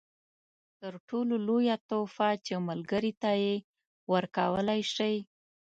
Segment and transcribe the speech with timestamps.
[0.79, 3.55] تر ټولو لویه تحفه چې ملګري ته یې
[4.13, 5.15] ورکولای شئ.